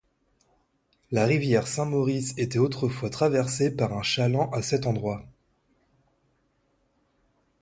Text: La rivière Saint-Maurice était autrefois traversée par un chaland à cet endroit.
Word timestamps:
La 1.11 1.25
rivière 1.27 1.67
Saint-Maurice 1.67 2.33
était 2.37 2.57
autrefois 2.57 3.11
traversée 3.11 3.69
par 3.69 3.93
un 3.95 4.01
chaland 4.01 4.49
à 4.49 4.63
cet 4.63 4.87
endroit. 4.87 5.27